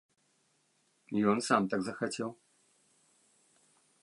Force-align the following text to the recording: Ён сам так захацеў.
Ён 1.33 1.37
сам 1.49 1.61
так 1.75 1.81
захацеў. 1.91 2.29